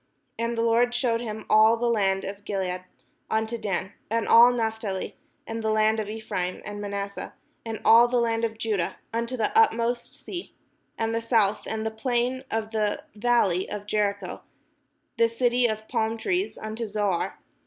And 0.39 0.57
the 0.57 0.63
Lord 0.63 0.95
shewed 0.95 1.21
him 1.21 1.45
all 1.47 1.77
the 1.77 1.85
land 1.87 2.23
of 2.23 2.43
Gilead, 2.43 2.85
unto 3.29 3.55
Dan. 3.55 3.93
And 4.09 4.27
all 4.27 4.51
Naphtali, 4.51 5.15
and 5.45 5.61
the 5.63 5.69
land 5.69 5.99
of 5.99 6.09
Ephraim, 6.09 6.59
and 6.65 6.81
Manasseh, 6.81 7.35
and 7.63 7.79
all 7.85 8.07
the 8.07 8.17
land 8.19 8.43
of 8.43 8.57
Judah, 8.57 8.95
unto 9.13 9.37
the 9.37 9.55
utmost 9.55 10.15
sea, 10.15 10.55
and 10.97 11.13
the 11.13 11.21
south, 11.21 11.61
and 11.67 11.85
the 11.85 11.91
plain 11.91 12.43
of 12.49 12.71
the 12.71 13.03
val 13.13 13.49
ley 13.49 13.69
of 13.69 13.85
Jericho, 13.85 14.41
the 15.19 15.29
city 15.29 15.67
of 15.67 15.87
palm 15.87 16.17
trees, 16.17 16.57
unto 16.57 16.87
Zoar. 16.87 17.37